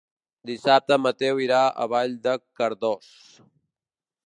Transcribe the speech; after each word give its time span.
Dissabte 0.49 0.95
en 0.95 1.03
Mateu 1.03 1.41
irà 1.49 1.59
a 1.67 1.87
Vall 1.93 2.17
de 2.25 2.35
Cardós. 2.61 3.13